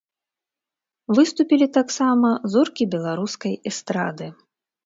[1.19, 4.33] Выступілі таксама зоркі беларускай эстрады.